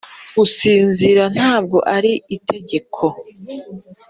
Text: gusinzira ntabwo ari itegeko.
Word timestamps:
gusinzira 0.37 1.23
ntabwo 1.35 1.77
ari 1.95 2.13
itegeko. 2.35 3.03